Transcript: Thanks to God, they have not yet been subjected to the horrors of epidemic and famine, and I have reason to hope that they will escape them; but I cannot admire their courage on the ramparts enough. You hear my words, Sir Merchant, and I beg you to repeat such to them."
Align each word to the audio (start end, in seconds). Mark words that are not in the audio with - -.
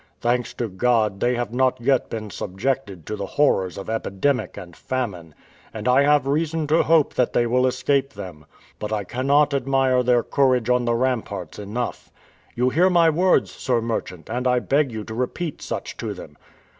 Thanks 0.19 0.55
to 0.55 0.67
God, 0.67 1.19
they 1.19 1.35
have 1.35 1.53
not 1.53 1.79
yet 1.79 2.09
been 2.09 2.31
subjected 2.31 3.05
to 3.05 3.15
the 3.15 3.27
horrors 3.37 3.77
of 3.77 3.87
epidemic 3.87 4.57
and 4.57 4.75
famine, 4.75 5.35
and 5.71 5.87
I 5.87 6.01
have 6.01 6.25
reason 6.25 6.65
to 6.69 6.81
hope 6.81 7.13
that 7.13 7.33
they 7.33 7.45
will 7.45 7.67
escape 7.67 8.13
them; 8.13 8.47
but 8.79 8.91
I 8.91 9.03
cannot 9.03 9.53
admire 9.53 10.01
their 10.01 10.23
courage 10.23 10.71
on 10.71 10.85
the 10.85 10.95
ramparts 10.95 11.59
enough. 11.59 12.09
You 12.55 12.71
hear 12.71 12.89
my 12.89 13.11
words, 13.11 13.51
Sir 13.51 13.79
Merchant, 13.79 14.27
and 14.27 14.47
I 14.47 14.57
beg 14.57 14.91
you 14.91 15.03
to 15.03 15.13
repeat 15.13 15.61
such 15.61 15.95
to 15.97 16.15
them." 16.15 16.35